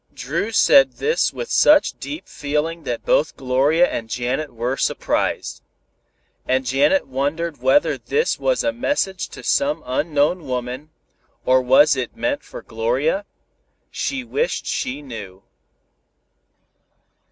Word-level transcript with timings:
Dru 0.15 0.51
said 0.51 0.93
this 0.93 1.31
with 1.31 1.51
such 1.51 1.99
deep 1.99 2.27
feeling 2.27 2.85
that 2.85 3.05
both 3.05 3.37
Gloria 3.37 3.87
and 3.87 4.09
Janet 4.09 4.51
were 4.51 4.75
surprised. 4.75 5.61
And 6.47 6.65
Janet 6.65 7.05
wondered 7.05 7.61
whether 7.61 7.99
this 7.99 8.39
was 8.39 8.63
a 8.63 8.73
message 8.73 9.29
to 9.29 9.43
some 9.43 9.83
unknown 9.85 10.47
woman, 10.47 10.89
or 11.45 11.61
was 11.61 11.95
it 11.95 12.17
meant 12.17 12.41
for 12.43 12.63
Gloria? 12.63 13.27
She 13.91 14.23
wished 14.23 14.65
she 14.65 15.03
knew. 15.03 15.43